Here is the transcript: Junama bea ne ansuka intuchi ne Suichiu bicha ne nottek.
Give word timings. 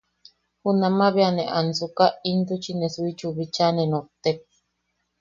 Junama 0.61 1.07
bea 1.15 1.31
ne 1.35 1.43
ansuka 1.59 2.05
intuchi 2.31 2.71
ne 2.75 2.87
Suichiu 2.93 3.29
bicha 3.37 3.67
ne 3.75 3.83
nottek. 3.91 4.39